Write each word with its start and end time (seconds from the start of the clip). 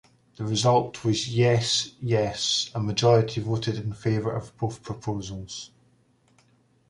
The 0.37 0.45
result 0.45 1.05
was 1.05 1.27
'Yes-Yes': 1.29 2.71
a 2.73 2.79
majority 2.79 3.39
voted 3.39 3.75
in 3.75 3.93
favour 3.93 4.31
of 4.31 4.57
both 4.57 4.81
proposals. 4.81 5.69